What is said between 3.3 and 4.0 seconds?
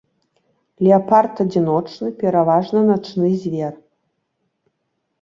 звер.